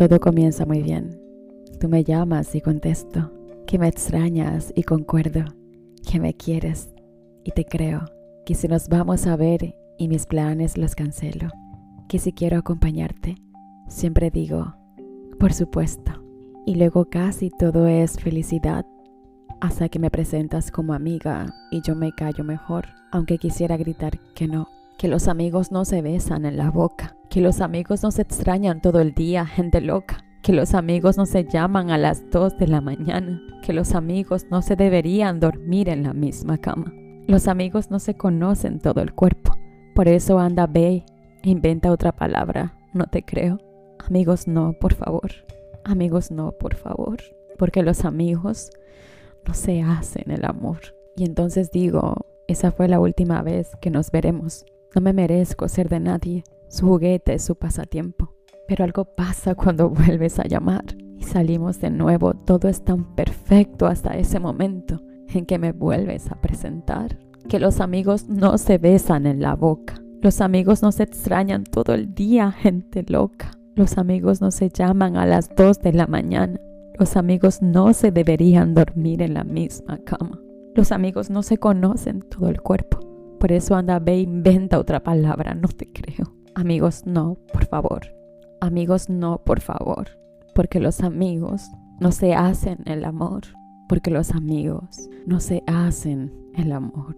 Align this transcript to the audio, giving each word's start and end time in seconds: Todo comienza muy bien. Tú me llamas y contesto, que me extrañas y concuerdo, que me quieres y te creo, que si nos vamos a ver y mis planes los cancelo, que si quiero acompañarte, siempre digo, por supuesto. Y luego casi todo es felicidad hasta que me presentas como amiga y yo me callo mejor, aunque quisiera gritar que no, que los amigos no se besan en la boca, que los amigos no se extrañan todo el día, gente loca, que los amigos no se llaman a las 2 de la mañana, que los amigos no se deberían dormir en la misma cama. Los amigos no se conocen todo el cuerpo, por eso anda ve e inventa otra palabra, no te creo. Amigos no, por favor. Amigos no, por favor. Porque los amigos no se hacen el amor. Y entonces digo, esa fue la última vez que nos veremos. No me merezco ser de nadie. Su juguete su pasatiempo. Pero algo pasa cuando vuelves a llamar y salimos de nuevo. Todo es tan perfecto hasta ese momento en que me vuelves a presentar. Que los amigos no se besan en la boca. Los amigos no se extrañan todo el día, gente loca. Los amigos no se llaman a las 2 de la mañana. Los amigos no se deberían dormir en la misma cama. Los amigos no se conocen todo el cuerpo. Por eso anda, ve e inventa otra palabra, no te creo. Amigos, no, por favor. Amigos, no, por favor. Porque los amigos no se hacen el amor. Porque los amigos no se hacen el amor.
Todo 0.00 0.18
comienza 0.18 0.64
muy 0.64 0.82
bien. 0.82 1.20
Tú 1.78 1.90
me 1.90 2.04
llamas 2.04 2.54
y 2.54 2.62
contesto, 2.62 3.34
que 3.66 3.78
me 3.78 3.86
extrañas 3.86 4.72
y 4.74 4.84
concuerdo, 4.84 5.44
que 6.10 6.18
me 6.18 6.32
quieres 6.32 6.88
y 7.44 7.50
te 7.50 7.66
creo, 7.66 8.06
que 8.46 8.54
si 8.54 8.66
nos 8.66 8.88
vamos 8.88 9.26
a 9.26 9.36
ver 9.36 9.74
y 9.98 10.08
mis 10.08 10.24
planes 10.24 10.78
los 10.78 10.94
cancelo, 10.94 11.48
que 12.08 12.18
si 12.18 12.32
quiero 12.32 12.56
acompañarte, 12.56 13.34
siempre 13.88 14.30
digo, 14.30 14.74
por 15.38 15.52
supuesto. 15.52 16.12
Y 16.64 16.76
luego 16.76 17.10
casi 17.10 17.50
todo 17.50 17.86
es 17.86 18.18
felicidad 18.18 18.86
hasta 19.60 19.90
que 19.90 19.98
me 19.98 20.10
presentas 20.10 20.70
como 20.70 20.94
amiga 20.94 21.52
y 21.70 21.82
yo 21.82 21.94
me 21.94 22.12
callo 22.12 22.42
mejor, 22.42 22.86
aunque 23.12 23.36
quisiera 23.36 23.76
gritar 23.76 24.18
que 24.34 24.48
no, 24.48 24.66
que 24.96 25.08
los 25.08 25.28
amigos 25.28 25.70
no 25.70 25.84
se 25.84 26.00
besan 26.00 26.46
en 26.46 26.56
la 26.56 26.70
boca, 26.70 27.18
que 27.30 27.40
los 27.40 27.60
amigos 27.60 28.02
no 28.02 28.10
se 28.10 28.22
extrañan 28.22 28.82
todo 28.82 29.00
el 29.00 29.14
día, 29.14 29.46
gente 29.46 29.80
loca, 29.80 30.24
que 30.42 30.52
los 30.52 30.74
amigos 30.74 31.16
no 31.16 31.26
se 31.26 31.44
llaman 31.44 31.90
a 31.90 31.96
las 31.96 32.28
2 32.30 32.58
de 32.58 32.66
la 32.66 32.80
mañana, 32.80 33.40
que 33.62 33.72
los 33.72 33.94
amigos 33.94 34.46
no 34.50 34.62
se 34.62 34.74
deberían 34.74 35.38
dormir 35.38 35.88
en 35.88 36.02
la 36.02 36.12
misma 36.12 36.58
cama. 36.58 36.92
Los 37.28 37.46
amigos 37.46 37.90
no 37.90 38.00
se 38.00 38.16
conocen 38.16 38.80
todo 38.80 39.00
el 39.00 39.14
cuerpo, 39.14 39.56
por 39.94 40.08
eso 40.08 40.40
anda 40.40 40.66
ve 40.66 41.04
e 41.42 41.50
inventa 41.50 41.92
otra 41.92 42.10
palabra, 42.10 42.74
no 42.92 43.06
te 43.06 43.22
creo. 43.22 43.58
Amigos 44.04 44.48
no, 44.48 44.72
por 44.72 44.94
favor. 44.94 45.30
Amigos 45.84 46.32
no, 46.32 46.52
por 46.52 46.74
favor. 46.74 47.18
Porque 47.58 47.82
los 47.82 48.04
amigos 48.04 48.70
no 49.46 49.54
se 49.54 49.82
hacen 49.82 50.30
el 50.30 50.44
amor. 50.44 50.80
Y 51.16 51.24
entonces 51.24 51.70
digo, 51.70 52.26
esa 52.48 52.72
fue 52.72 52.88
la 52.88 52.98
última 52.98 53.42
vez 53.42 53.76
que 53.80 53.90
nos 53.90 54.10
veremos. 54.10 54.64
No 54.94 55.00
me 55.00 55.12
merezco 55.12 55.68
ser 55.68 55.88
de 55.88 56.00
nadie. 56.00 56.44
Su 56.70 56.86
juguete 56.86 57.38
su 57.40 57.56
pasatiempo. 57.56 58.32
Pero 58.68 58.84
algo 58.84 59.04
pasa 59.04 59.56
cuando 59.56 59.90
vuelves 59.90 60.38
a 60.38 60.44
llamar 60.44 60.84
y 61.18 61.24
salimos 61.24 61.80
de 61.80 61.90
nuevo. 61.90 62.34
Todo 62.34 62.68
es 62.68 62.84
tan 62.84 63.16
perfecto 63.16 63.86
hasta 63.86 64.16
ese 64.16 64.38
momento 64.38 65.02
en 65.28 65.46
que 65.46 65.58
me 65.58 65.72
vuelves 65.72 66.30
a 66.30 66.40
presentar. 66.40 67.18
Que 67.48 67.58
los 67.58 67.80
amigos 67.80 68.28
no 68.28 68.56
se 68.56 68.78
besan 68.78 69.26
en 69.26 69.42
la 69.42 69.56
boca. 69.56 70.00
Los 70.22 70.40
amigos 70.40 70.82
no 70.82 70.92
se 70.92 71.02
extrañan 71.02 71.64
todo 71.64 71.92
el 71.92 72.14
día, 72.14 72.52
gente 72.52 73.04
loca. 73.08 73.50
Los 73.74 73.98
amigos 73.98 74.40
no 74.40 74.52
se 74.52 74.68
llaman 74.68 75.16
a 75.16 75.26
las 75.26 75.48
2 75.56 75.80
de 75.80 75.92
la 75.92 76.06
mañana. 76.06 76.60
Los 76.98 77.16
amigos 77.16 77.62
no 77.62 77.92
se 77.94 78.12
deberían 78.12 78.74
dormir 78.74 79.22
en 79.22 79.34
la 79.34 79.42
misma 79.42 79.98
cama. 80.04 80.38
Los 80.76 80.92
amigos 80.92 81.30
no 81.30 81.42
se 81.42 81.58
conocen 81.58 82.20
todo 82.20 82.48
el 82.48 82.60
cuerpo. 82.60 83.00
Por 83.40 83.50
eso 83.50 83.74
anda, 83.74 83.98
ve 83.98 84.12
e 84.12 84.20
inventa 84.20 84.78
otra 84.78 85.02
palabra, 85.02 85.54
no 85.54 85.66
te 85.66 85.90
creo. 85.90 86.39
Amigos, 86.54 87.06
no, 87.06 87.36
por 87.52 87.64
favor. 87.66 88.00
Amigos, 88.60 89.08
no, 89.08 89.38
por 89.38 89.60
favor. 89.60 90.08
Porque 90.54 90.80
los 90.80 91.00
amigos 91.00 91.70
no 92.00 92.12
se 92.12 92.34
hacen 92.34 92.78
el 92.86 93.04
amor. 93.04 93.42
Porque 93.88 94.10
los 94.10 94.32
amigos 94.32 95.08
no 95.26 95.40
se 95.40 95.62
hacen 95.66 96.32
el 96.54 96.72
amor. 96.72 97.16